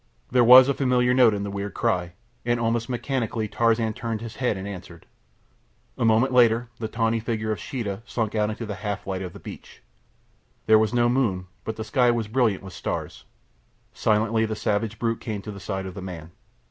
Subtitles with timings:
[0.31, 2.13] There was a familiar note in the weird cry,
[2.43, 5.05] and almost mechanically Tarzan turned his head and answered.
[5.95, 9.33] A moment later the tawny figure of Sheeta slunk out into the half light of
[9.33, 9.83] the beach.
[10.65, 13.25] There was no moon, but the sky was brilliant with stars.
[13.93, 16.31] Silently the savage brute came to the side of the man.